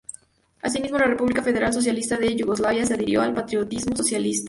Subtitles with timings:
[0.63, 4.39] Asimismo, la República Federal Socialista de Yugoslavia se adhirió al patriotismo socialista.